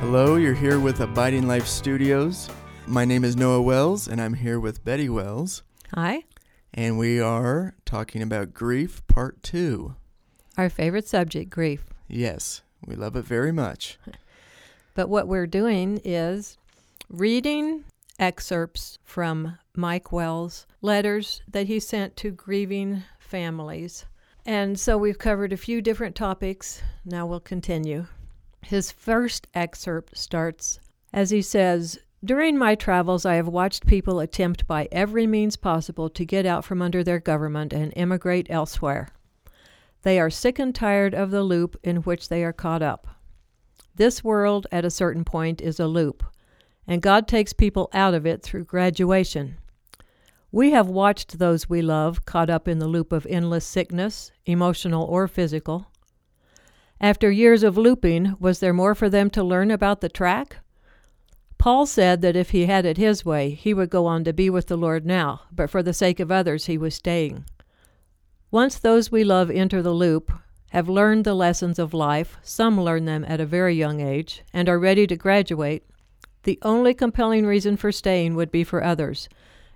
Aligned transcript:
Hello, 0.00 0.36
you're 0.36 0.54
here 0.54 0.78
with 0.78 1.00
Abiding 1.00 1.46
Life 1.48 1.66
Studios. 1.66 2.48
My 2.86 3.04
name 3.04 3.24
is 3.24 3.36
Noah 3.36 3.60
Wells, 3.60 4.06
and 4.08 4.20
I'm 4.20 4.34
here 4.34 4.60
with 4.60 4.84
Betty 4.84 5.08
Wells, 5.08 5.62
Hi. 5.94 6.24
and 6.72 6.98
we 6.98 7.20
are 7.20 7.74
talking 7.84 8.22
about 8.22 8.54
grief 8.54 9.06
part 9.08 9.42
two. 9.42 9.96
Our 10.56 10.70
favorite 10.70 11.06
subject, 11.08 11.50
grief. 11.50 11.84
Yes, 12.08 12.62
we 12.86 12.94
love 12.94 13.16
it 13.16 13.24
very 13.24 13.52
much. 13.52 13.98
But 14.94 15.08
what 15.08 15.28
we're 15.28 15.46
doing 15.46 16.00
is 16.04 16.56
reading 17.08 17.84
excerpts 18.18 18.98
from 19.04 19.58
Mike 19.76 20.12
Wells' 20.12 20.66
letters 20.80 21.42
that 21.48 21.66
he 21.66 21.80
sent 21.80 22.16
to 22.18 22.30
grieving 22.30 23.02
families. 23.18 24.06
And 24.46 24.78
so 24.78 24.96
we've 24.96 25.18
covered 25.18 25.52
a 25.52 25.56
few 25.58 25.82
different 25.82 26.16
topics. 26.16 26.82
Now 27.04 27.26
we'll 27.26 27.40
continue. 27.40 28.06
His 28.68 28.92
first 28.92 29.46
excerpt 29.54 30.18
starts 30.18 30.78
as 31.10 31.30
he 31.30 31.40
says, 31.40 31.98
During 32.22 32.58
my 32.58 32.74
travels, 32.74 33.24
I 33.24 33.36
have 33.36 33.48
watched 33.48 33.86
people 33.86 34.20
attempt 34.20 34.66
by 34.66 34.88
every 34.92 35.26
means 35.26 35.56
possible 35.56 36.10
to 36.10 36.26
get 36.26 36.44
out 36.44 36.66
from 36.66 36.82
under 36.82 37.02
their 37.02 37.18
government 37.18 37.72
and 37.72 37.94
immigrate 37.96 38.46
elsewhere. 38.50 39.08
They 40.02 40.20
are 40.20 40.28
sick 40.28 40.58
and 40.58 40.74
tired 40.74 41.14
of 41.14 41.30
the 41.30 41.42
loop 41.42 41.78
in 41.82 42.02
which 42.02 42.28
they 42.28 42.44
are 42.44 42.52
caught 42.52 42.82
up. 42.82 43.06
This 43.94 44.22
world, 44.22 44.66
at 44.70 44.84
a 44.84 44.90
certain 44.90 45.24
point, 45.24 45.62
is 45.62 45.80
a 45.80 45.86
loop, 45.86 46.22
and 46.86 47.00
God 47.00 47.26
takes 47.26 47.54
people 47.54 47.88
out 47.94 48.12
of 48.12 48.26
it 48.26 48.42
through 48.42 48.64
graduation. 48.64 49.56
We 50.52 50.72
have 50.72 50.88
watched 50.88 51.38
those 51.38 51.70
we 51.70 51.80
love 51.80 52.26
caught 52.26 52.50
up 52.50 52.68
in 52.68 52.80
the 52.80 52.86
loop 52.86 53.12
of 53.12 53.26
endless 53.30 53.64
sickness, 53.64 54.30
emotional 54.44 55.04
or 55.04 55.26
physical. 55.26 55.86
After 57.00 57.30
years 57.30 57.62
of 57.62 57.78
looping, 57.78 58.34
was 58.40 58.58
there 58.58 58.72
more 58.72 58.94
for 58.94 59.08
them 59.08 59.30
to 59.30 59.44
learn 59.44 59.70
about 59.70 60.00
the 60.00 60.08
track? 60.08 60.56
Paul 61.56 61.86
said 61.86 62.22
that 62.22 62.34
if 62.34 62.50
he 62.50 62.66
had 62.66 62.84
it 62.84 62.96
his 62.96 63.24
way, 63.24 63.50
he 63.50 63.72
would 63.72 63.90
go 63.90 64.06
on 64.06 64.24
to 64.24 64.32
be 64.32 64.50
with 64.50 64.66
the 64.66 64.76
Lord 64.76 65.06
now, 65.06 65.42
but 65.52 65.70
for 65.70 65.82
the 65.82 65.92
sake 65.92 66.18
of 66.18 66.32
others, 66.32 66.66
he 66.66 66.76
was 66.76 66.94
staying. 66.94 67.44
Once 68.50 68.78
those 68.78 69.12
we 69.12 69.22
love 69.22 69.50
enter 69.50 69.80
the 69.80 69.92
loop, 69.92 70.32
have 70.70 70.88
learned 70.88 71.24
the 71.24 71.34
lessons 71.34 71.78
of 71.78 71.94
life, 71.94 72.36
some 72.42 72.80
learn 72.80 73.04
them 73.04 73.24
at 73.28 73.40
a 73.40 73.46
very 73.46 73.74
young 73.74 74.00
age, 74.00 74.42
and 74.52 74.68
are 74.68 74.78
ready 74.78 75.06
to 75.06 75.16
graduate, 75.16 75.84
the 76.42 76.58
only 76.62 76.94
compelling 76.94 77.46
reason 77.46 77.76
for 77.76 77.92
staying 77.92 78.34
would 78.34 78.50
be 78.50 78.64
for 78.64 78.82
others, 78.82 79.28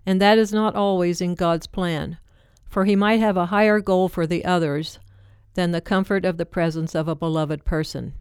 and 0.04 0.20
that 0.20 0.38
is 0.38 0.52
not 0.52 0.74
always 0.74 1.20
in 1.20 1.34
God's 1.34 1.66
plan, 1.66 2.18
for 2.68 2.84
He 2.84 2.96
might 2.96 3.20
have 3.20 3.36
a 3.36 3.46
higher 3.46 3.80
goal 3.80 4.08
for 4.08 4.26
the 4.26 4.44
others 4.44 4.98
than 5.54 5.72
the 5.72 5.80
comfort 5.80 6.24
of 6.24 6.36
the 6.36 6.46
presence 6.46 6.94
of 6.94 7.08
a 7.08 7.14
beloved 7.14 7.64
person. 7.64 8.14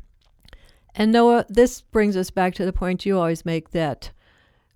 And 0.93 1.11
Noah, 1.11 1.45
this 1.47 1.81
brings 1.81 2.17
us 2.17 2.31
back 2.31 2.53
to 2.55 2.65
the 2.65 2.73
point 2.73 3.05
you 3.05 3.17
always 3.17 3.45
make 3.45 3.71
that 3.71 4.11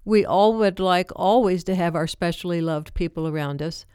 we 0.05 0.25
all 0.25 0.53
would 0.53 0.79
like 0.79 1.11
always 1.15 1.63
to 1.65 1.75
have 1.75 1.95
our 1.95 2.07
specially 2.07 2.61
loved 2.61 2.93
people 2.93 3.27
around 3.27 3.61
us, 3.61 3.85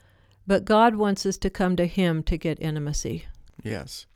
but 0.46 0.64
God 0.64 0.96
wants 0.96 1.24
us 1.24 1.38
to 1.38 1.50
come 1.50 1.76
to 1.76 1.86
Him 1.86 2.22
to 2.24 2.36
get 2.36 2.60
intimacy. 2.60 3.26
Yes. 3.62 4.06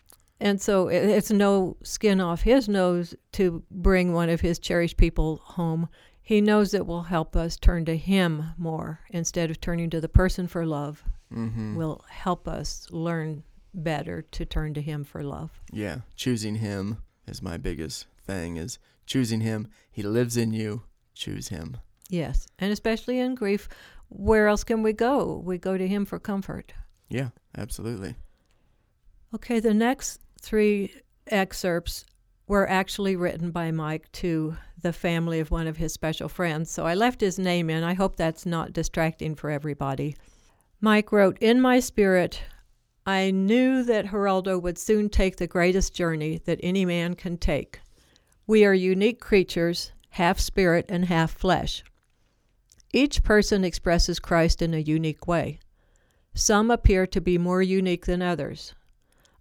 And 0.41 0.61
so 0.61 0.89
it's 0.89 1.31
no 1.31 1.77
skin 1.83 2.21
off 2.21 2.43
his 2.43 2.69
nose 2.69 3.15
to 3.33 3.63
bring 3.71 4.13
one 4.13 4.29
of 4.29 4.41
his 4.41 4.59
cherished 4.59 4.97
people 4.97 5.41
home. 5.43 5.89
He 6.21 6.41
knows 6.41 6.75
it 6.75 6.87
will 6.87 7.05
help 7.05 7.37
us 7.37 7.57
turn 7.57 7.85
to 7.87 7.97
him 7.97 8.51
more 8.59 9.01
instead 9.11 9.51
of 9.51 9.61
turning 9.61 9.91
to 9.91 10.01
the 10.01 10.09
person 10.09 10.47
for 10.47 10.67
love. 10.67 11.05
Mm-hmm. 11.33 11.77
Will 11.77 12.05
help 12.11 12.47
us 12.49 12.87
learn 12.91 13.43
better 13.75 14.23
to 14.23 14.45
turn 14.45 14.75
to 14.75 14.81
him 14.81 15.05
for 15.05 15.23
love. 15.23 15.51
Yeah, 15.73 15.99
choosing 16.17 16.57
him 16.57 16.99
is 17.27 17.43
my 17.43 17.57
biggest 17.57 18.07
thing 18.27 18.57
is 18.57 18.79
choosing 19.07 19.41
him. 19.41 19.69
He 19.91 20.03
lives 20.03 20.37
in 20.37 20.53
you. 20.53 20.83
Choose 21.15 21.49
him. 21.49 21.77
Yes, 22.09 22.47
and 22.59 22.73
especially 22.73 23.19
in 23.19 23.35
grief, 23.35 23.69
where 24.09 24.49
else 24.49 24.65
can 24.65 24.83
we 24.83 24.93
go? 24.93 25.43
We 25.45 25.59
go 25.59 25.77
to 25.79 25.87
him 25.87 26.05
for 26.05 26.19
comfort. 26.19 26.73
Yeah, 27.09 27.31
absolutely. 27.57 28.17
Okay, 29.35 29.61
the 29.61 29.75
next 29.75 30.21
three 30.41 30.95
excerpts 31.29 32.05
were 32.47 32.69
actually 32.69 33.17
written 33.17 33.51
by 33.51 33.71
Mike 33.71 34.11
to 34.13 34.57
the 34.83 34.93
family 34.93 35.41
of 35.41 35.51
one 35.51 35.67
of 35.67 35.77
his 35.77 35.93
special 35.93 36.29
friends. 36.29 36.71
So 36.71 36.87
I 36.87 36.95
left 36.95 37.21
his 37.21 37.39
name 37.39 37.71
in. 37.71 37.83
I 37.83 37.95
hope 37.95 38.17
that's 38.17 38.45
not 38.45 38.73
distracting 38.73 39.35
for 39.35 39.51
everybody. 39.51 40.17
Mike 40.81 41.11
wrote, 41.11 41.39
In 41.41 41.61
my 41.61 41.81
spirit, 41.81 42.43
I 43.07 43.31
knew 43.31 43.83
that 43.83 44.07
Geraldo 44.07 44.61
would 44.61 44.79
soon 44.79 45.11
take 45.11 45.37
the 45.37 45.47
greatest 45.47 45.95
journey 45.95 46.41
that 46.47 46.61
any 46.63 46.87
man 46.87 47.15
can 47.15 47.37
take. 47.37 47.81
We 48.47 48.65
are 48.65 48.75
unique 48.75 49.21
creatures, 49.21 49.93
half 50.11 50.39
spirit 50.41 50.87
and 50.89 51.05
half 51.07 51.33
flesh. 51.33 51.85
Each 52.93 53.23
person 53.23 53.65
expresses 53.65 54.19
Christ 54.19 54.63
in 54.63 54.73
a 54.73 54.79
unique 54.79 55.27
way. 55.27 55.59
Some 56.35 56.71
appear 56.71 57.07
to 57.09 57.21
be 57.21 57.39
more 57.39 57.63
unique 57.63 58.07
than 58.07 58.23
others. 58.23 58.75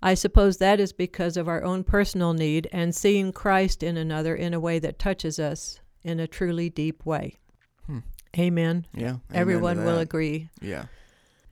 I 0.01 0.15
suppose 0.15 0.57
that 0.57 0.81
is 0.81 0.91
because 0.91 1.37
of 1.37 1.47
our 1.47 1.63
own 1.63 1.85
personal 1.85 2.33
need 2.33 2.67
and 2.73 2.93
seeing 2.93 3.31
Christ 3.31 3.81
in 3.83 3.95
another 3.95 4.35
in 4.35 4.53
a 4.53 4.59
way 4.59 4.79
that 4.79 4.99
touches 4.99 5.39
us 5.39 5.79
in 6.03 6.19
a 6.19 6.27
truly 6.27 6.69
deep 6.69 7.05
way. 7.05 7.39
Hmm. 7.85 7.99
Amen. 8.37 8.85
Yeah. 8.93 9.07
amen 9.07 9.21
Everyone 9.33 9.85
will 9.85 9.99
agree. 9.99 10.49
Yeah. 10.61 10.85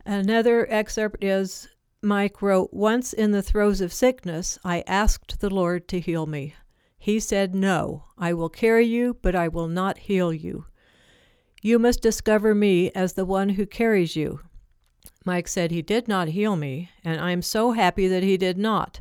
Another 0.06 0.68
excerpt 0.70 1.24
is 1.24 1.70
Mike 2.04 2.42
wrote, 2.42 2.74
Once 2.74 3.14
in 3.14 3.32
the 3.32 3.44
throes 3.44 3.80
of 3.80 3.94
sickness, 3.94 4.58
I 4.64 4.84
asked 4.88 5.40
the 5.40 5.52
Lord 5.52 5.88
to 5.90 6.00
heal 6.00 6.26
me. 6.26 6.56
He 6.98 7.20
said, 7.20 7.54
No, 7.54 8.06
I 8.18 8.34
will 8.34 8.50
carry 8.50 8.86
you, 8.86 9.18
but 9.22 9.36
I 9.36 9.48
will 9.48 9.68
not 9.68 10.00
heal 10.00 10.34
you. 10.34 10.66
You 11.62 11.78
must 11.78 12.02
discover 12.02 12.56
me 12.56 12.90
as 12.92 13.14
the 13.14 13.26
one 13.26 13.50
who 13.50 13.68
carries 13.68 14.16
you. 14.16 14.40
Mike 15.26 15.48
said 15.48 15.70
he 15.70 15.84
did 15.84 16.08
not 16.08 16.30
heal 16.30 16.56
me, 16.56 16.90
and 17.04 17.22
I 17.22 17.32
am 17.32 17.44
so 17.44 17.74
happy 17.74 18.08
that 18.08 18.24
he 18.24 18.36
did 18.36 18.58
not. 18.58 19.00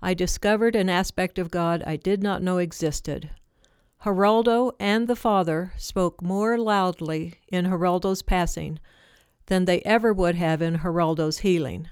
I 0.00 0.14
discovered 0.14 0.76
an 0.76 0.88
aspect 0.88 1.36
of 1.36 1.50
God 1.50 1.82
I 1.84 1.96
did 1.96 2.22
not 2.22 2.42
know 2.42 2.58
existed. 2.58 3.30
Geraldo 4.04 4.72
and 4.78 5.08
the 5.08 5.16
Father 5.16 5.72
spoke 5.76 6.22
more 6.22 6.56
loudly 6.56 7.34
in 7.48 7.64
Geraldo's 7.66 8.22
passing 8.22 8.78
than 9.46 9.64
they 9.64 9.80
ever 9.80 10.12
would 10.12 10.36
have 10.36 10.62
in 10.62 10.78
Geraldo's 10.78 11.38
healing. 11.38 11.88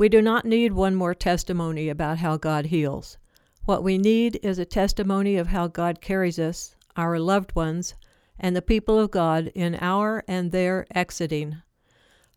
We 0.00 0.08
do 0.08 0.22
not 0.22 0.46
need 0.46 0.72
one 0.72 0.94
more 0.94 1.12
testimony 1.14 1.90
about 1.90 2.16
how 2.16 2.38
God 2.38 2.64
heals. 2.64 3.18
What 3.66 3.84
we 3.84 3.98
need 3.98 4.40
is 4.42 4.58
a 4.58 4.64
testimony 4.64 5.36
of 5.36 5.48
how 5.48 5.66
God 5.66 6.00
carries 6.00 6.38
us, 6.38 6.74
our 6.96 7.18
loved 7.18 7.54
ones, 7.54 7.92
and 8.38 8.56
the 8.56 8.62
people 8.62 8.98
of 8.98 9.10
God 9.10 9.52
in 9.54 9.74
our 9.74 10.24
and 10.26 10.52
their 10.52 10.86
exiting. 10.94 11.60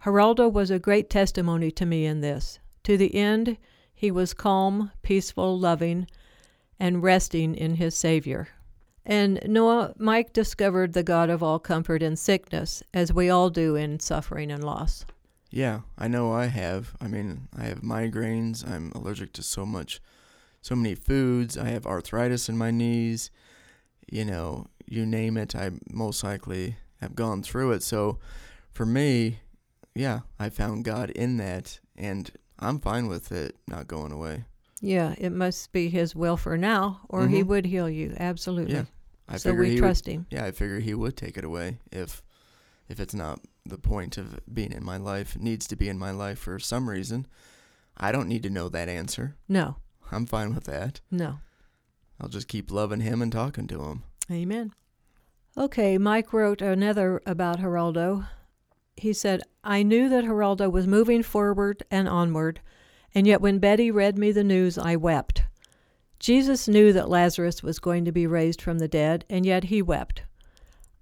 Geraldo 0.04 0.52
was 0.52 0.72
a 0.72 0.78
great 0.78 1.10
testimony 1.10 1.72
to 1.72 1.86
me 1.86 2.06
in 2.06 2.20
this. 2.20 2.60
To 2.84 2.98
the 2.98 3.16
end, 3.16 3.56
he 3.94 4.12
was 4.12 4.34
calm, 4.34 4.92
peaceful, 5.02 5.58
loving, 5.58 6.08
and 6.82 7.02
resting 7.02 7.56
in 7.56 7.76
his 7.76 7.96
Savior. 7.96 8.50
And 9.06 9.40
Noah, 9.48 9.94
Mike 9.98 10.34
discovered 10.34 10.92
the 10.92 11.02
God 11.02 11.30
of 11.30 11.42
all 11.42 11.60
comfort 11.60 12.04
in 12.04 12.18
sickness, 12.18 12.84
as 12.94 13.14
we 13.14 13.30
all 13.30 13.50
do 13.50 13.78
in 13.78 14.02
suffering 14.02 14.52
and 14.52 14.66
loss. 14.66 15.06
Yeah, 15.54 15.82
I 16.00 16.08
know 16.08 16.34
I 16.34 16.48
have. 16.48 16.96
I 17.00 17.08
mean, 17.08 17.48
I 17.56 17.66
have 17.66 17.82
migraines. 17.82 18.68
I'm 18.68 18.92
allergic 18.96 19.34
to 19.34 19.44
so 19.44 19.68
much, 19.68 20.02
so 20.64 20.76
many 20.76 20.96
foods. 20.96 21.60
I 21.60 21.68
have 21.70 21.86
arthritis 21.86 22.50
in 22.50 22.58
my 22.58 22.72
knees. 22.72 23.30
You 24.12 24.26
know, 24.26 24.66
you 24.88 25.06
name 25.06 25.38
it, 25.38 25.56
I 25.56 25.70
most 25.92 26.24
likely 26.24 26.78
have 27.02 27.14
gone 27.14 27.44
through 27.44 27.74
it. 27.74 27.84
So 27.84 28.18
for 28.72 28.84
me, 28.88 29.42
yeah, 29.94 30.22
I 30.40 30.50
found 30.50 30.86
God 30.86 31.12
in 31.12 31.38
that, 31.38 31.80
and 31.96 32.32
I'm 32.58 32.80
fine 32.80 33.06
with 33.08 33.32
it 33.32 33.56
not 33.68 33.88
going 33.88 34.12
away. 34.12 34.46
Yeah, 34.82 35.14
it 35.20 35.32
must 35.32 35.72
be 35.72 35.88
His 35.88 36.16
will 36.16 36.36
for 36.36 36.58
now, 36.58 37.02
or 37.10 37.28
He 37.28 37.44
Mhm. 37.44 37.48
would 37.48 37.66
heal 37.68 37.88
you. 37.88 38.16
Absolutely. 38.20 38.74
Yeah, 38.74 38.86
I 39.30 39.38
so 39.38 39.54
we 39.54 39.70
he 39.70 39.78
trust 39.78 40.08
Him. 40.08 40.26
Yeah, 40.32 40.46
I 40.46 40.52
figure 40.52 40.80
He 40.80 40.96
would 40.96 41.16
take 41.16 41.38
it 41.38 41.44
away 41.46 41.78
if 41.92 42.24
if 42.90 43.00
it's 43.00 43.14
not 43.14 43.40
the 43.66 43.78
point 43.78 44.18
of 44.18 44.40
being 44.54 44.72
in 44.72 44.84
my 44.84 44.98
life. 44.98 45.38
Needs 45.40 45.68
to 45.68 45.76
be 45.76 45.90
in 45.90 45.98
my 45.98 46.12
life 46.12 46.40
for 46.40 46.60
some 46.60 46.90
reason. 46.90 47.28
I 47.98 48.12
don't 48.12 48.28
need 48.28 48.44
to 48.44 48.50
know 48.50 48.70
that 48.70 48.90
answer. 48.90 49.36
No, 49.48 49.78
I'm 50.12 50.26
fine 50.26 50.54
with 50.54 50.66
that. 50.66 51.02
no. 51.12 51.40
I'll 52.22 52.30
just 52.30 52.48
keep 52.48 52.72
loving 52.72 53.02
him 53.02 53.22
and 53.22 53.32
talking 53.32 53.68
to 53.68 53.82
him. 53.82 54.04
Amen. 54.32 54.72
Okay, 55.58 55.98
Mike 55.98 56.32
wrote 56.32 56.62
another 56.62 57.22
about 57.26 57.60
Geraldo. 57.60 58.28
He 58.96 59.12
said, 59.12 59.42
I 59.64 59.84
knew 59.84 60.08
that 60.10 60.24
Geraldo 60.24 60.72
was 60.72 60.88
moving 60.88 61.24
forward 61.24 61.84
and 61.92 62.08
onward, 62.08 62.62
and 63.14 63.28
yet 63.28 63.42
when 63.42 63.60
Betty 63.60 63.92
read 63.92 64.18
me 64.18 64.32
the 64.32 64.44
news, 64.44 64.78
I 64.78 64.96
wept. 64.96 65.44
Jesus 66.20 66.68
knew 66.68 66.94
that 66.94 67.10
Lazarus 67.10 67.62
was 67.64 67.80
going 67.80 68.06
to 68.06 68.12
be 68.12 68.28
raised 68.28 68.62
from 68.62 68.80
the 68.80 68.88
dead, 68.88 69.26
and 69.30 69.46
yet 69.46 69.66
he 69.66 69.82
wept. 69.82 70.22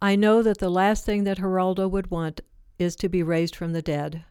I 0.01 0.15
know 0.15 0.41
that 0.41 0.57
the 0.57 0.69
last 0.71 1.05
thing 1.05 1.25
that 1.25 1.37
Geraldo 1.37 1.91
would 1.91 2.09
want 2.09 2.41
is 2.81 2.95
to 2.97 3.09
be 3.09 3.23
raised 3.23 3.55
from 3.55 3.73
the 3.73 3.81
dead. 3.81 4.25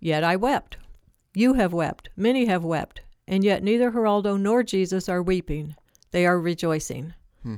Yet 0.00 0.24
I 0.24 0.36
wept. 0.36 0.76
You 1.34 1.54
have 1.54 1.72
wept, 1.72 2.08
many 2.16 2.46
have 2.46 2.64
wept, 2.64 3.02
and 3.26 3.44
yet 3.44 3.62
neither 3.62 3.90
Geraldo 3.90 4.40
nor 4.40 4.62
Jesus 4.62 5.08
are 5.08 5.22
weeping. 5.22 5.74
They 6.10 6.24
are 6.26 6.40
rejoicing. 6.40 7.14
Hmm. 7.42 7.56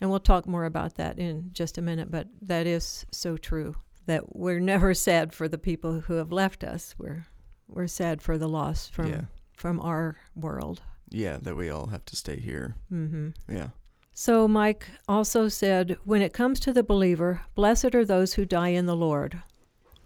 And 0.00 0.10
we'll 0.10 0.20
talk 0.20 0.46
more 0.46 0.64
about 0.64 0.96
that 0.96 1.18
in 1.18 1.50
just 1.52 1.78
a 1.78 1.82
minute, 1.82 2.10
but 2.10 2.26
that 2.42 2.66
is 2.66 3.06
so 3.12 3.36
true 3.36 3.76
that 4.06 4.36
we're 4.36 4.60
never 4.60 4.92
sad 4.94 5.32
for 5.32 5.48
the 5.48 5.58
people 5.58 6.00
who 6.00 6.14
have 6.14 6.32
left 6.32 6.64
us. 6.64 6.94
We're 6.98 7.26
we're 7.68 7.86
sad 7.86 8.20
for 8.20 8.36
the 8.36 8.48
loss 8.48 8.88
from 8.88 9.10
yeah. 9.10 9.20
from 9.54 9.80
our 9.80 10.16
world. 10.34 10.82
Yeah, 11.10 11.38
that 11.42 11.56
we 11.56 11.70
all 11.70 11.86
have 11.86 12.04
to 12.06 12.16
stay 12.16 12.40
here. 12.40 12.74
Mm-hmm. 12.92 13.30
Yeah. 13.48 13.68
So 14.12 14.46
Mike 14.46 14.86
also 15.08 15.48
said, 15.48 15.96
when 16.04 16.22
it 16.22 16.32
comes 16.32 16.60
to 16.60 16.72
the 16.72 16.84
believer, 16.84 17.42
blessed 17.54 17.94
are 17.94 18.04
those 18.04 18.34
who 18.34 18.44
die 18.44 18.68
in 18.68 18.86
the 18.86 18.96
Lord. 18.96 19.42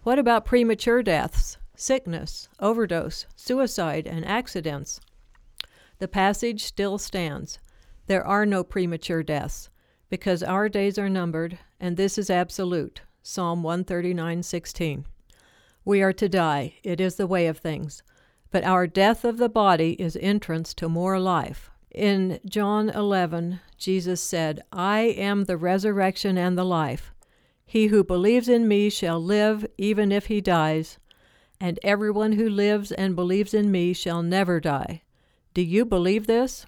What 0.02 0.18
about 0.18 0.46
premature 0.46 1.02
deaths, 1.02 1.58
sickness, 1.74 2.48
overdose, 2.60 3.26
suicide, 3.36 4.06
and 4.06 4.24
accidents? 4.24 5.00
The 5.98 6.08
passage 6.08 6.64
still 6.64 6.98
stands. 6.98 7.58
There 8.06 8.26
are 8.26 8.46
no 8.46 8.64
premature 8.64 9.22
deaths, 9.22 9.68
because 10.08 10.42
our 10.42 10.68
days 10.68 10.98
are 10.98 11.10
numbered, 11.10 11.58
and 11.80 11.96
this 11.96 12.16
is 12.16 12.30
absolute. 12.30 13.02
Psalm 13.22 13.62
139:16. 13.62 15.04
We 15.84 16.00
are 16.00 16.12
to 16.14 16.28
die. 16.28 16.74
It 16.82 17.00
is 17.00 17.16
the 17.16 17.26
way 17.26 17.46
of 17.46 17.58
things. 17.58 18.02
But 18.50 18.64
our 18.64 18.86
death 18.86 19.24
of 19.24 19.36
the 19.36 19.50
body 19.50 19.92
is 20.00 20.16
entrance 20.20 20.72
to 20.74 20.88
more 20.88 21.18
life. 21.18 21.70
In 21.90 22.40
John 22.46 22.88
11, 22.88 23.60
Jesus 23.76 24.22
said, 24.22 24.62
I 24.72 25.00
am 25.00 25.44
the 25.44 25.56
resurrection 25.56 26.38
and 26.38 26.56
the 26.56 26.64
life. 26.64 27.12
He 27.70 27.88
who 27.88 28.03
believes 28.03 28.49
in 28.49 28.67
me 28.67 28.88
shall 28.88 29.23
live 29.23 29.67
even 29.76 30.11
if 30.11 30.29
he 30.29 30.41
dies, 30.41 30.99
and 31.61 31.79
everyone 31.82 32.32
who 32.32 32.49
lives 32.49 32.93
and 32.93 33.15
believes 33.15 33.53
in 33.53 33.70
me 33.70 33.93
shall 33.93 34.23
never 34.23 34.59
die. 34.59 35.03
Do 35.53 35.61
you 35.61 35.85
believe 35.85 36.26
this? 36.26 36.65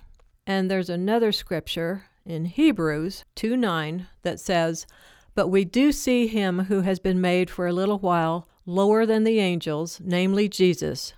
And 0.47 0.70
there's 0.70 0.91
another 0.91 1.32
scripture 1.32 2.05
in 2.26 2.44
Hebrews 2.44 3.25
2 3.35 3.56
9 3.56 4.08
that 4.25 4.41
says, 4.41 4.87
But 5.35 5.49
we 5.49 5.64
do 5.64 5.91
see 5.91 6.26
him 6.26 6.64
who 6.64 6.82
has 6.82 6.99
been 6.99 7.19
made 7.19 7.49
for 7.49 7.67
a 7.67 7.73
little 7.73 7.99
while 7.99 8.47
lower 8.67 9.06
than 9.06 9.25
the 9.25 9.38
angels, 9.38 10.02
namely 10.05 10.50
Jesus, 10.50 11.14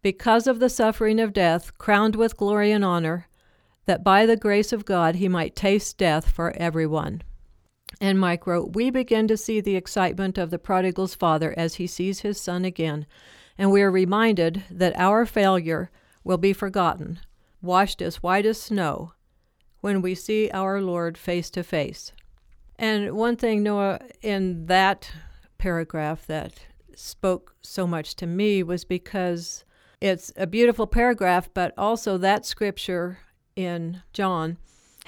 because 0.00 0.46
of 0.46 0.60
the 0.60 0.70
suffering 0.70 1.18
of 1.18 1.32
death, 1.32 1.76
crowned 1.76 2.14
with 2.14 2.36
glory 2.36 2.70
and 2.70 2.84
honor, 2.84 3.26
that 3.86 4.04
by 4.04 4.26
the 4.26 4.36
grace 4.36 4.72
of 4.72 4.84
God 4.84 5.16
he 5.16 5.26
might 5.26 5.56
taste 5.56 5.98
death 5.98 6.30
for 6.30 6.52
everyone. 6.56 7.22
And 8.00 8.20
Mike 8.20 8.46
wrote, 8.46 8.74
We 8.74 8.90
begin 8.90 9.28
to 9.28 9.36
see 9.36 9.60
the 9.60 9.76
excitement 9.76 10.38
of 10.38 10.50
the 10.50 10.58
prodigal's 10.58 11.14
father 11.14 11.54
as 11.56 11.76
he 11.76 11.86
sees 11.86 12.20
his 12.20 12.40
son 12.40 12.64
again, 12.64 13.06
and 13.56 13.72
we 13.72 13.82
are 13.82 13.90
reminded 13.90 14.62
that 14.70 14.98
our 14.98 15.26
failure 15.26 15.90
will 16.22 16.38
be 16.38 16.52
forgotten, 16.52 17.18
washed 17.60 18.00
as 18.00 18.22
white 18.22 18.46
as 18.46 18.60
snow, 18.60 19.12
when 19.80 20.02
we 20.02 20.14
see 20.14 20.50
our 20.50 20.80
Lord 20.80 21.18
face 21.18 21.50
to 21.50 21.62
face. 21.62 22.12
And 22.76 23.12
one 23.12 23.36
thing, 23.36 23.62
Noah, 23.62 24.00
in 24.22 24.66
that 24.66 25.10
paragraph 25.58 26.26
that 26.26 26.52
spoke 26.94 27.56
so 27.62 27.86
much 27.86 28.14
to 28.16 28.26
me 28.26 28.62
was 28.62 28.84
because 28.84 29.64
it's 30.00 30.32
a 30.36 30.46
beautiful 30.46 30.86
paragraph, 30.86 31.48
but 31.52 31.74
also 31.76 32.16
that 32.18 32.46
scripture 32.46 33.18
in 33.56 34.02
John 34.12 34.58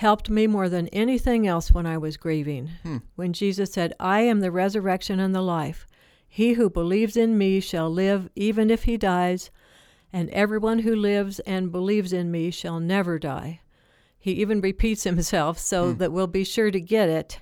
helped 0.01 0.31
me 0.31 0.47
more 0.47 0.69
than 0.71 0.89
anything 0.89 1.47
else 1.47 1.71
when 1.71 1.85
I 1.87 1.99
was 1.99 2.17
grieving. 2.17 2.71
Hmm. 2.83 2.97
When 3.17 3.33
Jesus 3.35 3.71
said, 3.73 3.93
I 4.01 4.21
am 4.23 4.41
the 4.41 4.51
resurrection 4.51 5.21
and 5.21 5.35
the 5.35 5.43
life. 5.43 5.87
He 6.27 6.55
who 6.55 6.71
believes 6.71 7.17
in 7.17 7.37
me 7.37 7.61
shall 7.61 7.91
live 7.91 8.31
even 8.35 8.71
if 8.71 8.85
he 8.85 8.97
dies, 8.97 9.51
and 10.13 10.31
everyone 10.31 10.79
who 10.81 10.95
lives 10.97 11.39
and 11.41 11.71
believes 11.73 12.13
in 12.15 12.31
me 12.31 12.51
shall 12.51 12.81
never 12.81 13.19
die. 13.19 13.61
He 14.19 14.33
even 14.33 14.61
repeats 14.63 15.05
himself 15.13 15.59
so 15.59 15.93
Hmm. 15.93 15.99
that 15.99 16.13
we'll 16.13 16.27
be 16.27 16.45
sure 16.45 16.71
to 16.71 16.81
get 16.81 17.09
it. 17.09 17.41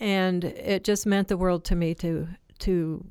And 0.00 0.44
it 0.44 0.84
just 0.84 1.06
meant 1.06 1.28
the 1.28 1.36
world 1.36 1.64
to 1.66 1.74
me 1.76 1.94
to 1.96 2.28
to 2.60 3.04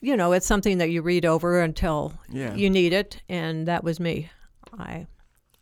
you 0.00 0.16
know, 0.18 0.32
it's 0.32 0.46
something 0.46 0.76
that 0.78 0.90
you 0.90 1.00
read 1.00 1.24
over 1.24 1.62
until 1.62 2.12
Yeah. 2.30 2.54
you 2.54 2.68
need 2.68 2.92
it 2.92 3.22
and 3.30 3.66
that 3.66 3.82
was 3.82 3.98
me. 3.98 4.28
I 4.78 5.06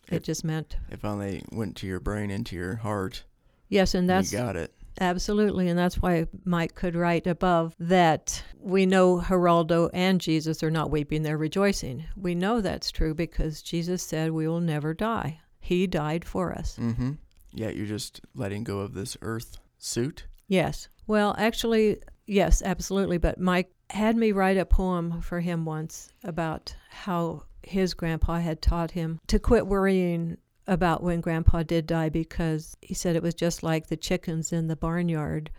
it 0.08 0.22
just 0.24 0.44
meant 0.44 0.76
it 0.90 1.00
finally 1.00 1.42
went 1.52 1.76
to 1.76 1.86
your 1.86 2.00
brain, 2.00 2.30
into 2.30 2.56
your 2.56 2.76
heart. 2.76 3.24
yes, 3.68 3.94
and 3.94 4.08
that's 4.08 4.32
you 4.32 4.38
got 4.38 4.56
it. 4.56 4.72
Absolutely, 5.00 5.68
and 5.68 5.78
that's 5.78 6.02
why 6.02 6.26
Mike 6.44 6.74
could 6.74 6.94
write 6.94 7.26
above 7.26 7.74
that 7.78 8.42
we 8.60 8.84
know 8.84 9.20
Geraldo 9.20 9.88
and 9.94 10.20
Jesus 10.20 10.62
are 10.62 10.70
not 10.70 10.90
weeping, 10.90 11.22
they're 11.22 11.38
rejoicing. 11.38 12.04
We 12.14 12.34
know 12.34 12.60
that's 12.60 12.90
true 12.90 13.14
because 13.14 13.62
Jesus 13.62 14.02
said 14.02 14.30
we 14.32 14.46
will 14.46 14.60
never 14.60 14.92
die. 14.92 15.40
He 15.60 15.86
died 15.86 16.26
for 16.26 16.52
us. 16.52 16.76
Mm-hmm. 16.78 17.12
Yeah, 17.52 17.70
you're 17.70 17.86
just 17.86 18.20
letting 18.34 18.64
go 18.64 18.80
of 18.80 18.92
this 18.92 19.16
earth 19.22 19.58
suit. 19.78 20.26
Yes. 20.46 20.88
Well, 21.06 21.34
actually, 21.38 22.02
yes, 22.26 22.62
absolutely. 22.62 23.16
But 23.18 23.40
Mike 23.40 23.72
had 23.90 24.16
me 24.16 24.32
write 24.32 24.58
a 24.58 24.66
poem 24.66 25.22
for 25.22 25.40
him 25.40 25.64
once 25.64 26.12
about 26.24 26.74
how 26.90 27.44
his 27.64 27.94
grandpa 27.94 28.38
had 28.40 28.60
taught 28.62 28.90
him 28.92 29.20
to 29.28 29.38
quit 29.38 29.66
worrying 29.66 30.36
about 30.66 31.02
when 31.02 31.20
grandpa 31.20 31.62
did 31.62 31.86
die 31.86 32.08
because 32.08 32.76
he 32.82 32.94
said 32.94 33.16
it 33.16 33.22
was 33.22 33.34
just 33.34 33.62
like 33.62 33.86
the 33.88 33.96
chickens 33.96 34.52
in 34.52 34.68
the 34.68 34.76
barnyard 34.76 35.50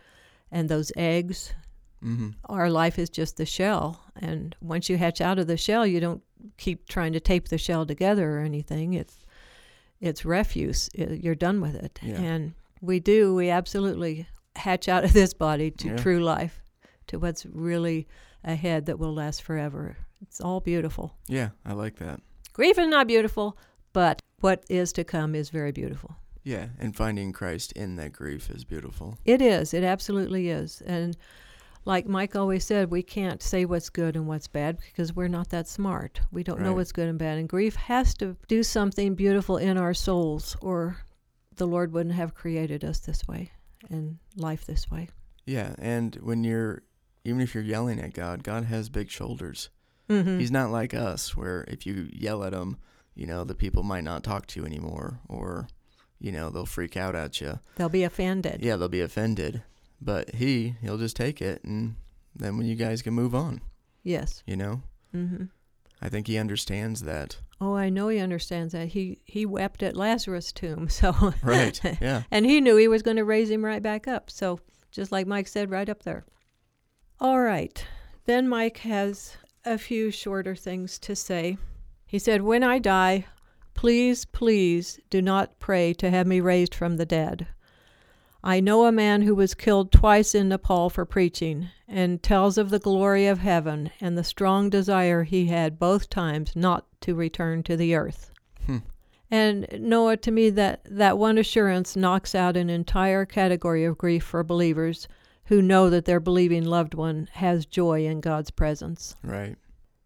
and 0.52 0.70
those 0.70 0.92
eggs 0.98 1.54
Mm-hmm. 2.04 2.32
our 2.50 2.70
life 2.70 3.00
is 3.00 3.10
just 3.10 3.38
the 3.38 3.46
shell 3.46 4.04
and 4.18 4.58
once 4.62 4.90
you 4.90 4.98
hatch 4.98 5.22
out 5.22 5.40
of 5.40 5.48
the 5.48 5.56
shell 5.56 5.88
you 5.88 6.02
don't 6.02 6.22
keep 6.58 6.90
trying 6.90 7.14
to 7.14 7.22
tape 7.22 7.48
the 7.48 7.58
shell 7.58 7.86
together 7.86 8.38
or 8.38 8.42
anything 8.42 8.94
it's 8.94 9.20
it's 10.02 10.26
refuse 10.26 10.90
you're 10.96 11.34
done 11.34 11.62
with 11.62 11.76
it 11.76 12.00
Yeah. 12.04 12.16
and 12.20 12.54
we 12.82 13.00
do 13.00 13.34
we 13.34 13.50
absolutely 13.50 14.28
hatch 14.58 14.90
out 14.90 15.06
of 15.06 15.14
this 15.14 15.34
body 15.34 15.72
to 15.72 15.88
Yeah. 15.90 15.96
true 15.96 16.20
life 16.22 16.62
to 17.08 17.20
what's 17.20 17.46
really 17.46 18.08
ahead 18.44 18.86
that 18.86 19.00
will 19.00 19.14
last 19.14 19.42
forever 19.42 19.98
it's 20.22 20.40
all 20.42 20.60
beautiful 20.60 21.14
Yeah, 21.28 21.50
I 21.66 21.74
like 21.74 21.98
that. 21.98 22.20
grief 22.54 22.78
is 22.78 22.88
not 22.88 23.08
beautiful 23.08 23.58
but 23.94 24.22
what 24.40 24.64
is 24.70 24.92
to 24.94 25.04
come 25.04 25.36
is 25.36 25.50
very 25.50 25.72
beautiful 25.72 26.16
Yeah, 26.44 26.68
and 26.80 26.96
finding 26.96 27.32
Christ 27.32 27.72
in 27.74 27.96
that 27.96 28.12
grief 28.12 28.50
is 28.50 28.66
beautiful. 28.66 29.18
It 29.24 29.42
is. 29.42 29.74
It 29.74 29.84
absolutely 29.84 30.50
is. 30.50 30.82
And 30.86 31.16
like 31.86 32.06
Mike 32.08 32.36
always 32.36 32.66
said, 32.66 32.92
we 32.92 33.04
can't 33.04 33.42
say 33.42 33.64
what's 33.66 33.90
good 33.90 34.16
and 34.16 34.28
what's 34.28 34.48
bad 34.48 34.78
because 34.78 35.14
we're 35.16 35.30
not 35.30 35.50
that 35.50 35.68
smart. 35.68 36.20
We 36.32 36.44
don't 36.44 36.62
know 36.62 36.74
what's 36.74 36.92
good 36.92 37.08
and 37.08 37.20
bad. 37.20 37.38
And 37.38 37.48
grief 37.48 37.76
has 37.76 38.14
to 38.16 38.36
do 38.48 38.64
something 38.64 39.16
beautiful 39.16 39.58
in 39.58 39.78
our 39.78 39.94
souls, 39.94 40.56
or 40.62 40.98
the 41.56 41.68
Lord 41.68 41.92
wouldn't 41.94 42.16
have 42.16 42.34
created 42.34 42.84
us 42.84 43.00
this 43.00 43.22
way 43.28 43.52
and 43.90 44.18
life 44.36 44.66
this 44.66 44.90
way. 44.92 45.10
Yeah, 45.46 45.76
and 45.78 46.16
when 46.22 46.44
you're, 46.44 46.84
even 47.26 47.42
if 47.42 47.54
you're 47.54 47.64
yelling 47.64 48.00
at 48.00 48.14
God, 48.14 48.44
God 48.44 48.66
has 48.66 48.90
big 48.90 49.10
shoulders. 49.10 49.70
Mm-hmm. 50.10 50.40
He's 50.40 50.52
not 50.52 50.70
like 50.72 50.94
us, 50.94 51.36
where 51.36 51.64
if 51.68 51.86
you 51.86 52.10
yell 52.12 52.44
at 52.44 52.54
him, 52.54 52.78
you 53.16 53.26
know, 53.26 53.44
the 53.44 53.56
people 53.56 53.84
might 53.84 54.04
not 54.04 54.24
talk 54.24 54.46
to 54.48 54.60
you 54.60 54.66
anymore, 54.66 55.20
or, 55.30 55.68
you 56.20 56.32
know, 56.32 56.50
they'll 56.50 56.66
freak 56.66 56.98
out 56.98 57.16
at 57.16 57.40
you. 57.40 57.60
They'll 57.76 57.90
be 57.90 58.04
offended. 58.04 58.60
Yeah, 58.64 58.76
they'll 58.76 58.90
be 58.90 59.02
offended. 59.02 59.64
But 60.02 60.36
he, 60.36 60.76
he'll 60.82 60.98
just 60.98 61.16
take 61.16 61.42
it, 61.42 61.64
and 61.64 61.96
then 62.36 62.58
when 62.58 62.66
you 62.68 62.76
guys 62.76 63.02
can 63.02 63.14
move 63.14 63.34
on, 63.34 63.62
Yes. 64.04 64.44
you 64.46 64.58
know? 64.58 64.82
Mm-hmm. 65.16 65.46
I 66.02 66.10
think 66.10 66.28
he 66.28 66.38
understands 66.38 67.04
that. 67.04 67.38
Oh, 67.62 67.76
I 67.76 67.90
know 67.90 68.10
he 68.10 68.20
understands 68.20 68.74
that. 68.74 68.90
He 68.90 69.20
he 69.24 69.46
wept 69.46 69.82
at 69.84 69.96
Lazarus' 69.96 70.52
tomb, 70.52 70.90
so 70.90 71.34
Right. 71.42 71.80
Yeah. 72.02 72.24
and 72.30 72.46
he 72.46 72.60
knew 72.60 72.76
he 72.76 72.90
was 72.90 73.04
going 73.04 73.16
to 73.16 73.24
raise 73.24 73.50
him 73.50 73.64
right 73.64 73.82
back 73.82 74.06
up. 74.06 74.30
So, 74.30 74.60
just 74.92 75.14
like 75.14 75.28
Mike 75.28 75.48
said, 75.48 75.72
right 75.72 75.88
up 75.88 76.04
there. 76.04 76.26
All 77.24 77.40
right. 77.40 77.88
Then 78.26 78.50
Mike 78.50 78.80
has 78.80 79.38
a 79.64 79.78
few 79.78 80.12
shorter 80.12 80.56
things 80.56 81.00
to 81.00 81.16
say. 81.16 81.58
He 82.06 82.20
said, 82.20 82.42
When 82.42 82.64
I 82.64 82.80
die, 82.80 83.28
please, 83.74 84.26
please 84.26 85.00
do 85.10 85.22
not 85.22 85.58
pray 85.58 85.94
to 85.94 86.10
have 86.10 86.28
me 86.28 86.42
raised 86.42 86.76
from 86.76 86.98
the 86.98 87.06
dead. 87.06 87.48
I 88.44 88.60
know 88.60 88.86
a 88.86 88.92
man 88.92 89.22
who 89.22 89.36
was 89.36 89.54
killed 89.54 89.90
twice 89.90 90.36
in 90.36 90.50
Nepal 90.50 90.90
for 90.90 91.06
preaching, 91.06 91.70
and 91.88 92.22
tells 92.22 92.58
of 92.58 92.70
the 92.70 92.78
glory 92.80 93.26
of 93.26 93.40
heaven 93.40 93.90
and 94.02 94.18
the 94.18 94.26
strong 94.26 94.70
desire 94.70 95.24
he 95.24 95.46
had 95.46 95.80
both 95.80 96.10
times 96.10 96.54
not 96.58 96.86
to 97.00 97.16
return 97.16 97.64
to 97.64 97.78
the 97.78 97.96
earth. 97.96 98.32
Hmm. 98.66 98.80
And 99.32 99.66
Noah, 99.80 100.18
to 100.18 100.32
me, 100.32 100.50
that, 100.50 100.82
that 100.84 101.18
one 101.18 101.38
assurance 101.38 101.96
knocks 101.96 102.36
out 102.36 102.58
an 102.58 102.70
entire 102.70 103.26
category 103.26 103.86
of 103.86 103.98
grief 103.98 104.26
for 104.26 104.44
believers 104.44 105.08
who 105.46 105.62
know 105.62 105.90
that 105.90 106.06
their 106.06 106.20
believing 106.20 106.64
loved 106.64 106.94
one 106.94 107.30
has 107.34 107.66
joy 107.66 108.06
in 108.06 108.22
God's 108.22 108.52
presence. 108.52 109.16
Right. 109.24 109.58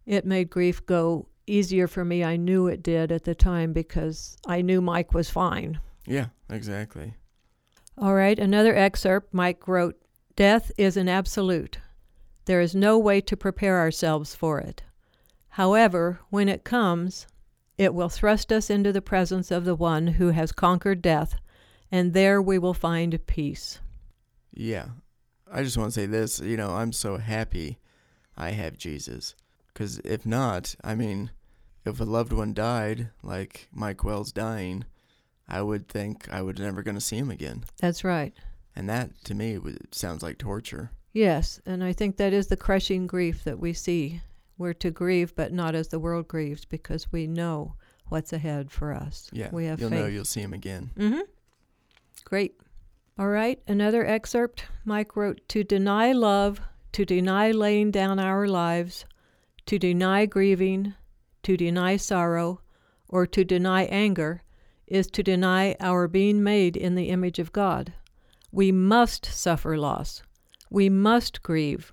It 0.06 0.26
made 0.26 0.50
grief 0.50 0.86
go 0.86 1.28
easier 1.46 1.88
for 1.88 2.04
me. 2.04 2.24
I 2.24 2.38
knew 2.38 2.68
it 2.68 2.84
did 2.84 3.12
at 3.12 3.24
the 3.24 3.36
time 3.36 3.74
because 3.74 4.38
I 4.48 4.62
knew 4.62 4.82
Mike 4.82 5.14
was 5.14 5.30
fine. 5.30 5.80
Yeah, 6.06 6.28
exactly. 6.50 7.14
All 7.98 8.14
right, 8.14 8.38
another 8.38 8.76
excerpt. 8.76 9.34
Mike 9.34 9.68
wrote 9.68 9.96
Death 10.36 10.72
is 10.78 10.98
an 10.98 11.10
absolute. 11.10 11.80
There 12.46 12.62
is 12.62 12.76
no 12.76 12.98
way 12.98 13.22
to 13.22 13.36
prepare 13.36 13.80
ourselves 13.80 14.36
for 14.36 14.60
it. 14.60 14.84
However, 15.50 16.20
when 16.30 16.48
it 16.48 16.64
comes, 16.64 17.28
it 17.78 17.94
will 17.94 18.10
thrust 18.10 18.52
us 18.52 18.70
into 18.70 18.94
the 18.94 19.02
presence 19.02 19.52
of 19.52 19.66
the 19.66 19.76
one 19.76 20.08
who 20.08 20.30
has 20.30 20.52
conquered 20.52 21.02
death 21.02 21.36
and 21.92 22.14
there 22.14 22.42
we 22.42 22.60
will 22.60 22.74
find 22.74 23.26
peace. 23.28 23.80
Yeah. 24.54 24.88
I 25.52 25.64
just 25.64 25.78
want 25.78 25.94
to 25.94 26.00
say 26.00 26.06
this, 26.06 26.40
you 26.40 26.58
know, 26.58 26.72
I'm 26.72 26.92
so 26.92 27.18
happy 27.18 27.80
I 28.36 28.52
have 28.52 28.78
Jesus. 28.78 29.36
Because 29.74 30.00
if 30.00 30.26
not, 30.26 30.76
I 30.84 30.96
mean, 30.96 31.32
if 31.86 32.00
a 32.00 32.04
loved 32.04 32.34
one 32.34 32.54
died, 32.54 33.10
like 33.24 33.68
Mike 33.72 34.04
Wells 34.04 34.32
dying, 34.32 34.86
I 35.48 35.62
would 35.62 35.88
think 35.88 36.32
I 36.32 36.42
would 36.42 36.60
never 36.60 36.84
going 36.84 36.96
to 36.96 37.02
see 37.02 37.18
him 37.18 37.32
again. 37.32 37.64
That's 37.80 38.04
right. 38.04 38.34
And 38.76 38.90
that, 38.90 39.24
to 39.26 39.36
me, 39.36 39.60
sounds 39.92 40.22
like 40.22 40.38
torture. 40.38 40.92
Yes, 41.14 41.60
and 41.66 41.84
I 41.84 41.94
think 41.94 42.18
that 42.18 42.34
is 42.34 42.48
the 42.48 42.58
crushing 42.58 43.08
grief 43.08 43.44
that 43.44 43.60
we 43.60 43.74
see. 43.74 44.22
We're 44.58 44.74
to 44.74 44.92
grieve, 44.92 45.36
but 45.36 45.54
not 45.54 45.74
as 45.74 45.88
the 45.88 46.00
world 46.00 46.28
grieves, 46.28 46.66
because 46.66 47.12
we 47.12 47.26
know 47.26 47.76
what's 48.10 48.34
ahead 48.34 48.72
for 48.72 48.94
us. 48.94 49.30
Yeah. 49.34 49.50
we 49.52 49.66
have 49.66 49.80
you'll 49.80 49.90
faith. 49.90 50.00
know 50.00 50.06
you'll 50.08 50.26
see 50.26 50.42
him 50.42 50.54
again. 50.54 50.92
Mm-hmm. 50.96 51.22
Great. 52.24 52.60
All 53.20 53.30
right, 53.30 53.60
another 53.68 54.06
excerpt. 54.06 54.66
Mike 54.86 55.16
wrote 55.16 55.42
To 55.50 55.64
deny 55.64 56.12
love, 56.12 56.62
to 56.92 57.04
deny 57.04 57.50
laying 57.50 57.90
down 57.90 58.20
our 58.20 58.48
lives, 58.48 59.06
to 59.66 59.80
deny 59.80 60.28
grieving, 60.28 60.94
to 61.42 61.58
deny 61.58 61.98
sorrow, 61.98 62.62
or 63.10 63.26
to 63.26 63.44
deny 63.44 63.86
anger 63.86 64.44
is 64.86 65.08
to 65.08 65.24
deny 65.24 65.76
our 65.80 66.08
being 66.08 66.44
made 66.44 66.78
in 66.78 66.94
the 66.94 67.10
image 67.10 67.40
of 67.40 67.52
God. 67.52 67.92
We 68.52 68.72
must 68.72 69.26
suffer 69.26 69.78
loss. 69.78 70.22
We 70.70 70.88
must 70.88 71.42
grieve. 71.42 71.92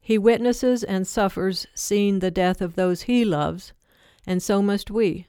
He 0.00 0.16
witnesses 0.16 0.82
and 0.82 1.06
suffers 1.06 1.66
seeing 1.74 2.20
the 2.20 2.30
death 2.30 2.62
of 2.62 2.76
those 2.76 3.02
he 3.02 3.26
loves, 3.26 3.74
and 4.26 4.42
so 4.42 4.62
must 4.62 4.90
we. 4.90 5.26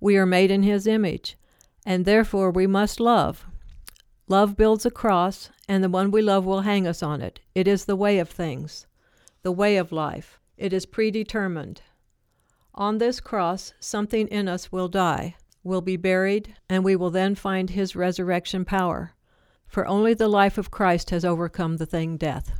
We 0.00 0.16
are 0.16 0.26
made 0.26 0.50
in 0.50 0.62
his 0.62 0.86
image, 0.86 1.36
and 1.84 2.06
therefore 2.06 2.50
we 2.50 2.66
must 2.66 3.00
love. 3.00 3.46
Love 4.28 4.56
builds 4.56 4.84
a 4.84 4.90
cross, 4.90 5.50
and 5.68 5.84
the 5.84 5.88
one 5.88 6.10
we 6.10 6.20
love 6.20 6.44
will 6.44 6.62
hang 6.62 6.86
us 6.86 7.02
on 7.02 7.20
it. 7.20 7.38
It 7.54 7.68
is 7.68 7.84
the 7.84 7.94
way 7.94 8.18
of 8.18 8.28
things, 8.28 8.86
the 9.42 9.52
way 9.52 9.76
of 9.76 9.92
life. 9.92 10.40
It 10.56 10.72
is 10.72 10.84
predetermined. 10.84 11.82
On 12.74 12.98
this 12.98 13.20
cross, 13.20 13.72
something 13.78 14.26
in 14.28 14.48
us 14.48 14.72
will 14.72 14.88
die, 14.88 15.36
will 15.62 15.80
be 15.80 15.96
buried, 15.96 16.56
and 16.68 16.82
we 16.82 16.96
will 16.96 17.10
then 17.10 17.34
find 17.34 17.70
his 17.70 17.94
resurrection 17.94 18.64
power. 18.64 19.12
For 19.66 19.86
only 19.86 20.12
the 20.12 20.28
life 20.28 20.58
of 20.58 20.70
Christ 20.70 21.10
has 21.10 21.24
overcome 21.24 21.76
the 21.76 21.86
thing 21.86 22.16
death. 22.16 22.52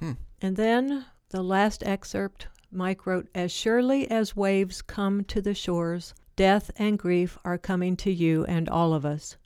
Hmm. 0.00 0.12
And 0.42 0.56
then 0.56 1.06
the 1.30 1.42
last 1.42 1.82
excerpt 1.84 2.48
Mike 2.70 3.06
wrote 3.06 3.28
As 3.34 3.52
surely 3.52 4.10
as 4.10 4.36
waves 4.36 4.82
come 4.82 5.24
to 5.24 5.40
the 5.40 5.54
shores, 5.54 6.14
death 6.34 6.70
and 6.76 6.98
grief 6.98 7.38
are 7.44 7.58
coming 7.58 7.96
to 7.98 8.12
you 8.12 8.44
and 8.46 8.68
all 8.68 8.92
of 8.92 9.06
us. 9.06 9.36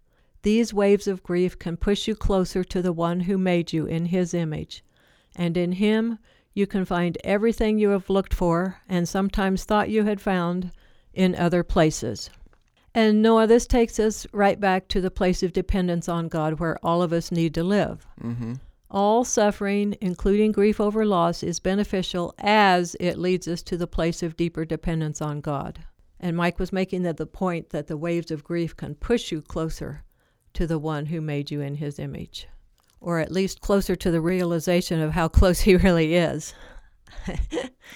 These 0.43 0.73
waves 0.73 1.07
of 1.07 1.23
grief 1.23 1.59
can 1.59 1.77
push 1.77 2.09
you 2.09 2.15
closer 2.15 2.65
to 2.65 2.81
the 2.81 2.95
one 2.95 3.21
who 3.21 3.37
made 3.37 3.75
you 3.75 3.85
in 3.85 4.07
his 4.07 4.33
image, 4.33 4.83
and 5.37 5.55
in 5.55 5.73
him 5.73 6.19
you 6.55 6.67
can 6.67 6.87
find 6.87 7.19
everything 7.23 7.79
you 7.79 7.91
have 7.91 8.09
looked 8.09 8.33
for 8.33 8.79
and 8.89 9.07
sometimes 9.07 9.65
thought 9.65 9.91
you 9.91 10.05
had 10.05 10.21
found 10.21 10.73
in 11.13 11.35
other 11.35 11.63
places. 11.63 12.31
And 12.95 13.21
Noah, 13.21 13.47
this 13.47 13.67
takes 13.67 14.01
us 14.01 14.27
right 14.33 14.59
back 14.59 14.89
to 14.89 15.01
the 15.03 15.11
place 15.11 15.43
of 15.43 15.53
dependence 15.53 16.09
on 16.09 16.29
God 16.29 16.59
where 16.59 16.79
all 16.83 17.03
of 17.03 17.13
us 17.13 17.31
need 17.31 17.53
to 17.55 17.63
live. 17.63 18.07
Mm-hmm. 18.23 18.55
All 18.91 19.25
suffering, 19.25 19.95
including 20.01 20.53
grief 20.53 20.81
over 20.81 21.05
loss, 21.05 21.43
is 21.43 21.61
beneficial 21.61 22.35
as 22.39 22.97
it 22.99 23.19
leads 23.19 23.47
us 23.47 23.63
to 23.65 23.77
the 23.77 23.87
place 23.87 24.23
of 24.23 24.37
deeper 24.37 24.65
dependence 24.65 25.21
on 25.21 25.41
God. 25.41 25.85
And 26.19 26.37
Mike 26.37 26.59
was 26.59 26.73
making 26.73 27.03
that 27.03 27.19
the 27.19 27.27
point 27.27 27.71
that 27.71 27.87
the 27.87 27.97
waves 27.97 28.31
of 28.31 28.43
grief 28.43 28.77
can 28.77 28.95
push 28.95 29.31
you 29.31 29.43
closer 29.43 30.03
to 30.55 30.67
the 30.67 30.79
one 30.79 31.07
who 31.07 31.21
made 31.21 31.51
you 31.51 31.61
in 31.61 31.77
his 31.77 31.99
image, 31.99 32.49
or 33.01 33.19
at 33.19 33.31
least 33.33 33.61
closer 33.61 33.95
to 33.97 34.11
the 34.11 34.21
realization 34.21 35.01
of 35.01 35.13
how 35.13 35.29
close 35.29 35.61
he 35.69 35.77
really 35.77 36.15
is. 36.15 36.55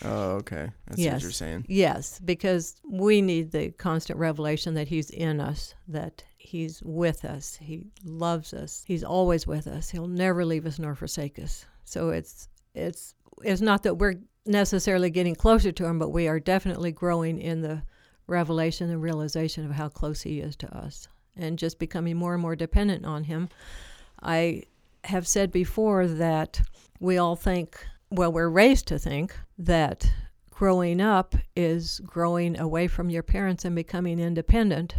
Oh, 0.03 0.33
okay. 0.37 0.71
That's 0.87 1.01
Yes. 1.01 1.13
what 1.15 1.23
you're 1.23 1.31
saying. 1.31 1.67
Yes, 1.69 2.21
because 2.25 2.77
we 2.89 3.23
need 3.23 3.53
the 3.53 3.71
constant 3.71 4.19
revelation 4.19 4.75
that 4.75 4.89
He's 4.89 5.11
in 5.11 5.41
us, 5.41 5.75
that 5.89 6.25
He's 6.37 6.83
with 6.83 7.25
us, 7.25 7.57
He 7.61 7.87
loves 8.05 8.53
us, 8.53 8.83
He's 8.87 9.05
always 9.05 9.47
with 9.47 9.67
us. 9.67 9.91
He'll 9.91 10.09
never 10.09 10.45
leave 10.45 10.67
us 10.67 10.79
nor 10.79 10.95
forsake 10.95 11.39
us. 11.39 11.65
So 11.85 12.11
it's 12.11 12.49
it's 12.75 13.15
it's 13.43 13.61
not 13.61 13.83
that 13.85 13.95
we're 13.97 14.17
necessarily 14.47 15.11
getting 15.11 15.35
closer 15.37 15.73
to 15.73 15.85
Him, 15.87 15.99
but 15.99 16.11
we 16.11 16.29
are 16.29 16.41
definitely 16.41 16.93
growing 16.93 17.41
in 17.41 17.63
the 17.63 17.83
revelation 18.27 18.91
and 18.91 19.01
realization 19.01 19.65
of 19.65 19.73
how 19.73 19.89
close 19.89 20.23
He 20.23 20.41
is 20.41 20.57
to 20.57 20.77
us, 20.77 21.09
and 21.37 21.59
just 21.59 21.79
becoming 21.79 22.17
more 22.17 22.35
and 22.35 22.43
more 22.43 22.57
dependent 22.57 23.05
on 23.05 23.25
Him. 23.25 23.49
I 24.23 24.65
have 25.05 25.27
said 25.27 25.53
before 25.53 26.07
that 26.07 26.63
we 27.01 27.19
all 27.19 27.37
think, 27.37 27.85
well, 28.11 28.33
we're 28.33 28.49
raised 28.49 28.87
to 28.89 28.99
think 28.99 29.37
that 29.59 30.11
growing 30.51 31.01
up 31.01 31.35
is 31.57 32.01
growing 32.01 32.59
away 32.59 32.87
from 32.87 33.11
your 33.11 33.23
parents 33.23 33.65
and 33.65 33.75
becoming 33.75 34.19
independent. 34.19 34.95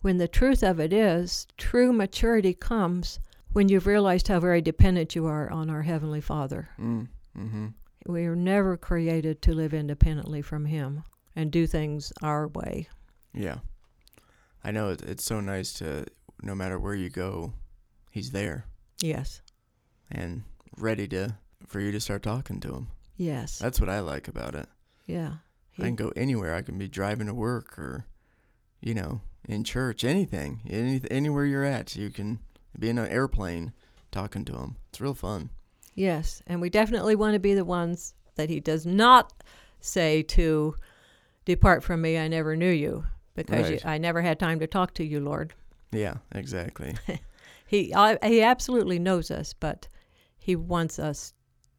When 0.00 0.16
the 0.16 0.28
truth 0.28 0.62
of 0.62 0.80
it 0.80 0.92
is, 0.92 1.46
true 1.58 1.92
maturity 1.92 2.54
comes 2.54 3.20
when 3.52 3.68
you've 3.68 3.86
realized 3.86 4.28
how 4.28 4.40
very 4.40 4.62
dependent 4.62 5.14
you 5.14 5.26
are 5.26 5.50
on 5.50 5.68
our 5.68 5.82
Heavenly 5.82 6.20
Father. 6.20 6.70
Mm. 6.80 7.08
Mm-hmm. 7.38 7.66
We 8.06 8.24
are 8.24 8.36
never 8.36 8.76
created 8.76 9.42
to 9.42 9.52
live 9.52 9.74
independently 9.74 10.40
from 10.40 10.64
Him 10.64 11.04
and 11.36 11.50
do 11.50 11.66
things 11.66 12.12
our 12.22 12.48
way. 12.48 12.88
Yeah. 13.34 13.58
I 14.64 14.70
know 14.70 14.90
it, 14.90 15.02
it's 15.02 15.24
so 15.24 15.40
nice 15.40 15.72
to, 15.74 16.06
no 16.42 16.54
matter 16.54 16.78
where 16.78 16.94
you 16.94 17.08
go, 17.10 17.52
he's 18.10 18.30
there 18.32 18.66
Yes. 19.00 19.40
and 20.10 20.42
ready 20.76 21.06
to, 21.08 21.36
for 21.66 21.80
you 21.80 21.90
to 21.92 22.00
start 22.00 22.22
talking 22.22 22.60
to 22.60 22.74
him. 22.74 22.88
Yes. 23.16 23.58
That's 23.58 23.80
what 23.80 23.88
I 23.90 24.00
like 24.00 24.28
about 24.28 24.54
it. 24.54 24.66
yeah. 25.06 25.34
I 25.78 25.84
can 25.84 25.94
go 25.96 26.12
anywhere. 26.14 26.54
I 26.54 26.60
can 26.60 26.76
be 26.76 26.88
driving 26.88 27.26
to 27.28 27.32
work 27.32 27.78
or, 27.78 28.04
you 28.82 28.92
know, 28.92 29.22
in 29.48 29.64
church, 29.64 30.04
anything, 30.04 30.60
any, 30.68 31.00
anywhere 31.10 31.46
you're 31.46 31.64
at. 31.64 31.96
You 31.96 32.10
can 32.10 32.40
be 32.78 32.90
in 32.90 32.98
an 32.98 33.08
airplane 33.08 33.72
talking 34.12 34.44
to 34.46 34.52
him. 34.58 34.76
It's 34.90 35.00
real 35.00 35.14
fun. 35.14 35.48
Yes, 35.94 36.42
and 36.46 36.60
we 36.60 36.68
definitely 36.68 37.16
want 37.16 37.32
to 37.32 37.38
be 37.40 37.54
the 37.54 37.64
ones 37.64 38.12
that 38.34 38.50
he 38.50 38.60
does 38.60 38.84
not 38.84 39.32
say 39.80 40.22
to 40.22 40.74
depart 41.46 41.82
from 41.82 42.02
me, 42.02 42.18
I 42.18 42.28
never 42.28 42.56
knew 42.56 42.70
you, 42.70 43.04
because 43.34 43.70
you, 43.70 43.78
I 43.84 43.98
never 43.98 44.22
had 44.22 44.38
time 44.38 44.60
to 44.60 44.66
talk 44.66 44.94
to 44.94 45.04
you, 45.04 45.20
Lord. 45.20 45.54
Yeah, 45.92 46.16
exactly. 46.32 46.94
He 47.66 47.94
I, 47.94 48.18
he 48.26 48.42
absolutely 48.42 48.98
knows 48.98 49.30
us, 49.30 49.54
but 49.54 49.86
he 50.36 50.56
wants 50.56 50.98
us 50.98 51.32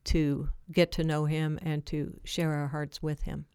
to 0.05 0.47
get 0.71 0.89
to 0.93 1.03
know 1.03 1.25
him 1.25 1.59
and 1.61 1.85
to 1.87 2.17
share 2.23 2.53
our 2.53 2.67
hearts 2.67 3.03
with 3.03 3.23
him. 3.23 3.45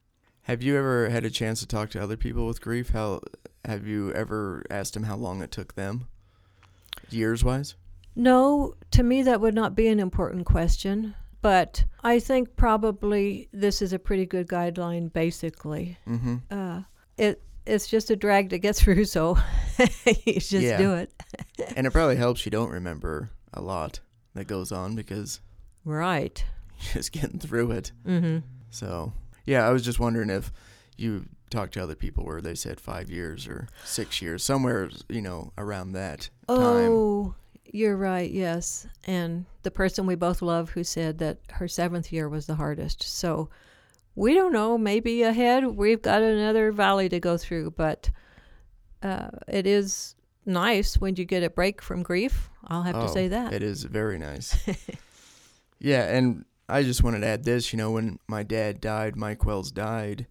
have 0.42 0.62
you 0.62 0.76
ever 0.76 1.08
had 1.08 1.24
a 1.24 1.30
chance 1.30 1.60
to 1.60 1.66
talk 1.66 1.88
to 1.90 2.02
other 2.02 2.18
people 2.18 2.46
with 2.46 2.60
grief? 2.60 2.90
How 2.90 3.20
have 3.64 3.86
you 3.86 4.12
ever 4.12 4.64
asked 4.70 4.92
them 4.92 5.04
how 5.04 5.16
long 5.16 5.40
it 5.40 5.50
took 5.50 5.76
them, 5.76 6.08
years 7.08 7.42
wise? 7.42 7.74
No, 8.14 8.74
to 8.90 9.02
me 9.02 9.22
that 9.22 9.40
would 9.40 9.54
not 9.54 9.74
be 9.74 9.88
an 9.88 9.98
important 9.98 10.44
question, 10.44 11.14
but 11.40 11.86
I 12.04 12.18
think 12.18 12.54
probably 12.54 13.48
this 13.50 13.80
is 13.80 13.94
a 13.94 13.98
pretty 13.98 14.26
good 14.26 14.46
guideline 14.46 15.10
basically. 15.10 15.96
Mm-hmm. 16.06 16.36
Uh 16.50 16.82
it 17.16 17.42
it's 17.66 17.86
just 17.88 18.10
a 18.10 18.16
drag 18.16 18.50
to 18.50 18.58
get 18.58 18.76
through, 18.76 19.04
so 19.04 19.36
you 19.78 20.34
just 20.34 20.52
Yeah. 20.52 20.78
do 20.78 20.94
it. 20.94 21.12
and 21.76 21.86
it 21.86 21.92
probably 21.92 22.16
helps 22.16 22.44
you 22.46 22.50
don't 22.50 22.70
remember 22.70 23.30
a 23.52 23.60
lot 23.62 24.00
that 24.34 24.46
goes 24.46 24.72
on 24.72 24.94
because 24.94 25.40
Right. 25.84 26.44
you're 26.80 26.94
just 26.94 27.12
getting 27.12 27.38
through 27.38 27.70
it. 27.72 27.92
Mhm. 28.06 28.42
So 28.70 29.12
yeah, 29.44 29.66
I 29.66 29.70
was 29.70 29.84
just 29.84 30.00
wondering 30.00 30.30
if 30.30 30.52
you 30.96 31.26
talked 31.50 31.74
to 31.74 31.82
other 31.82 31.94
people 31.94 32.24
where 32.24 32.40
they 32.40 32.54
said 32.54 32.80
five 32.80 33.08
years 33.10 33.46
or 33.46 33.68
six 33.84 34.20
years, 34.20 34.42
somewhere 34.42 34.90
you 35.08 35.22
know 35.22 35.52
around 35.56 35.92
that 35.92 36.28
time. 36.48 36.92
Oh, 36.92 37.34
you're 37.64 37.96
right. 37.96 38.30
Yes, 38.30 38.86
and 39.04 39.44
the 39.62 39.70
person 39.70 40.06
we 40.06 40.14
both 40.16 40.42
love 40.42 40.70
who 40.70 40.82
said 40.84 41.18
that 41.18 41.38
her 41.52 41.68
seventh 41.68 42.12
year 42.12 42.28
was 42.28 42.46
the 42.46 42.54
hardest. 42.56 43.02
So 43.02 43.48
we 44.16 44.34
don't 44.34 44.52
know. 44.52 44.76
Maybe 44.76 45.22
ahead 45.22 45.64
we've 45.64 46.02
got 46.02 46.22
another 46.22 46.72
valley 46.72 47.08
to 47.10 47.20
go 47.20 47.36
through, 47.36 47.72
but 47.72 48.10
uh, 49.02 49.28
it 49.46 49.66
is 49.66 50.16
nice 50.44 50.98
when 50.98 51.14
you 51.16 51.24
get 51.24 51.42
a 51.44 51.50
break 51.50 51.80
from 51.82 52.02
grief. 52.02 52.50
I'll 52.66 52.82
have 52.82 52.94
to 52.96 53.02
Oh, 53.02 53.06
say 53.14 53.28
that. 53.28 53.52
It 53.52 53.62
is 53.62 53.84
very 53.84 54.18
nice. 54.18 54.56
yeah, 55.78 56.04
and 56.16 56.44
I 56.68 56.82
just 56.82 57.02
wanted 57.04 57.20
to 57.20 57.26
add 57.26 57.44
this. 57.44 57.72
You 57.72 57.76
know, 57.76 57.92
when 57.92 58.18
my 58.26 58.42
dad 58.42 58.80
died, 58.80 59.16
Mike 59.16 59.44
Wells 59.44 59.70
died, 59.70 60.26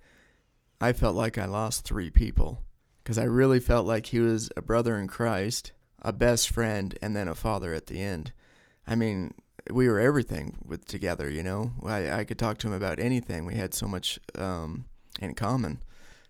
I 0.82 0.92
felt 0.92 1.16
like 1.16 1.38
I 1.38 1.46
lost 1.46 1.86
three 1.86 2.10
people 2.10 2.62
because 3.04 3.18
I 3.18 3.24
really 3.24 3.60
felt 3.60 3.86
like 3.86 4.08
he 4.08 4.20
was 4.20 4.50
a 4.58 4.62
brother 4.62 4.98
in 4.98 5.08
Christ, 5.08 5.72
a 6.02 6.12
best 6.12 6.50
friend, 6.50 6.98
and 7.02 7.16
then 7.16 7.28
a 7.28 7.36
father 7.36 7.74
at 7.74 7.86
the 7.88 8.02
end. 8.02 8.34
I 8.88 8.96
mean, 8.96 9.34
we 9.72 9.90
were 9.90 10.00
everything 10.00 10.58
with 10.66 10.86
together. 10.86 11.30
You 11.30 11.44
know, 11.44 11.72
I 11.84 12.12
I 12.20 12.24
could 12.24 12.40
talk 12.40 12.58
to 12.60 12.68
him 12.68 12.74
about 12.74 13.00
anything. 13.00 13.46
We 13.46 13.56
had 13.56 13.74
so 13.74 13.88
much 13.88 14.20
um, 14.36 14.86
in 15.20 15.34
common. 15.36 15.82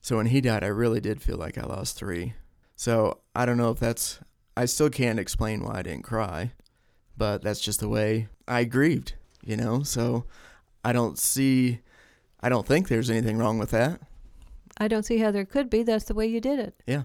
So 0.01 0.17
when 0.17 0.27
he 0.27 0.41
died, 0.41 0.63
I 0.63 0.67
really 0.67 1.01
did 1.01 1.21
feel 1.21 1.37
like 1.37 1.57
I 1.57 1.65
lost 1.65 1.97
three. 1.97 2.33
So 2.75 3.21
I 3.35 3.45
don't 3.45 3.57
know 3.57 3.71
if 3.71 3.79
that's 3.79 4.19
I 4.57 4.65
still 4.65 4.89
can't 4.89 5.19
explain 5.19 5.63
why 5.63 5.79
I 5.79 5.81
didn't 5.81 6.03
cry, 6.03 6.51
but 7.17 7.41
that's 7.41 7.59
just 7.59 7.81
the 7.81 7.89
way 7.89 8.29
I 8.47 8.63
grieved, 8.63 9.15
you 9.43 9.57
know? 9.57 9.83
So 9.83 10.25
I 10.83 10.93
don't 10.93 11.19
see, 11.19 11.81
I 12.41 12.47
don't 12.47 12.65
think 12.65 12.87
there's 12.87 13.09
anything 13.09 13.37
wrong 13.37 13.59
with 13.59 13.71
that. 13.71 13.99
I 14.77 14.87
don't 14.87 15.03
see 15.03 15.17
how 15.17 15.31
there 15.31 15.45
could 15.45 15.69
be. 15.69 15.83
That's 15.83 16.05
the 16.05 16.13
way 16.13 16.27
you 16.27 16.39
did 16.39 16.59
it. 16.59 16.81
Yeah. 16.87 17.03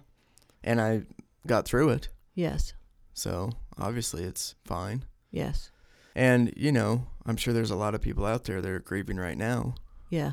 And 0.63 0.81
I 0.81 1.03
got 1.47 1.65
through 1.65 1.91
it. 1.91 2.09
Yes. 2.35 2.75
So 3.15 3.51
obviously 3.79 4.23
it's 4.25 4.55
fine. 4.65 5.05
Yes. 5.31 5.71
And, 6.15 6.53
you 6.57 6.73
know, 6.73 7.07
I'm 7.27 7.37
sure 7.37 7.53
there's 7.55 7.71
a 7.71 7.77
lot 7.77 7.95
of 7.95 8.01
people 8.01 8.27
out 8.27 8.45
there 8.45 8.61
that 8.61 8.69
are 8.71 8.81
grieving 8.81 9.17
right 9.17 9.39
now. 9.39 9.75
Yeah. 10.09 10.33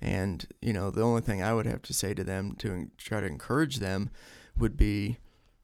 And, 0.00 0.46
you 0.60 0.72
know, 0.72 0.90
the 0.90 1.02
only 1.02 1.20
thing 1.22 1.42
I 1.42 1.52
would 1.54 1.66
have 1.66 1.82
to 1.82 1.94
say 1.94 2.14
to 2.14 2.24
them 2.24 2.54
to 2.58 2.90
try 2.98 3.20
to 3.20 3.26
encourage 3.26 3.76
them 3.78 4.10
would 4.56 4.76
be 4.76 5.18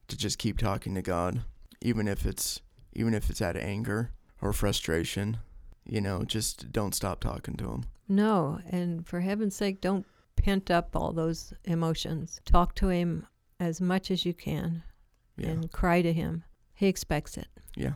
to 0.09 0.17
just 0.17 0.39
keep 0.39 0.59
talking 0.59 0.95
to 0.95 1.03
God, 1.03 1.43
even 1.81 2.09
if 2.09 2.27
it's 2.27 2.61
even 2.95 3.15
if 3.15 3.31
it's 3.31 3.41
out 3.41 3.57
of 3.57 3.63
anger 3.63 4.11
or 4.41 4.53
frustration. 4.53 5.39
You 5.85 6.01
know, 6.01 6.23
just 6.25 6.71
don't 6.71 6.95
stop 6.95 7.21
talking 7.21 7.57
to 7.57 7.71
him. 7.71 7.85
No. 8.09 8.61
And 8.69 9.07
for 9.07 9.21
heaven's 9.21 9.57
sake, 9.57 9.81
don't 9.81 10.07
pent 10.37 10.71
up 10.71 10.95
all 10.95 11.13
those 11.13 11.53
emotions. 11.65 12.41
Talk 12.45 12.75
to 12.77 12.89
him 12.89 13.27
as 13.59 13.81
much 13.81 14.11
as 14.11 14.25
you 14.25 14.33
can 14.35 14.83
Yeah. 15.37 15.49
and 15.49 15.73
cry 15.73 16.01
to 16.03 16.13
him. 16.13 16.45
He 16.75 16.87
expects 16.87 17.37
it. 17.37 17.49
yeah. 17.77 17.95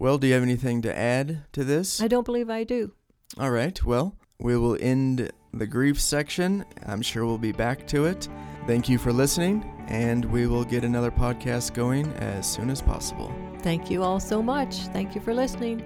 Well, 0.00 0.18
do 0.18 0.28
you 0.28 0.34
have 0.34 0.44
anything 0.44 0.80
to 0.82 0.96
add 0.96 1.42
to 1.52 1.64
this? 1.64 2.00
I 2.00 2.06
don't 2.06 2.24
believe 2.24 2.48
I 2.48 2.62
do. 2.62 2.92
All 3.38 3.50
right. 3.50 3.82
Well, 3.82 4.16
we 4.38 4.56
will 4.56 4.76
end 4.80 5.30
the 5.52 5.66
grief 5.66 6.00
section. 6.00 6.64
I'm 6.86 7.02
sure 7.02 7.26
we'll 7.26 7.36
be 7.38 7.52
back 7.52 7.86
to 7.88 8.06
it. 8.06 8.28
Thank 8.66 8.88
you 8.88 8.98
for 8.98 9.12
listening, 9.12 9.64
and 9.88 10.24
we 10.26 10.46
will 10.46 10.64
get 10.64 10.84
another 10.84 11.10
podcast 11.10 11.74
going 11.74 12.06
as 12.14 12.46
soon 12.50 12.70
as 12.70 12.80
possible. 12.80 13.34
Thank 13.60 13.90
you 13.90 14.04
all 14.04 14.20
so 14.20 14.40
much. 14.40 14.76
Thank 14.88 15.16
you 15.16 15.20
for 15.20 15.34
listening. 15.34 15.82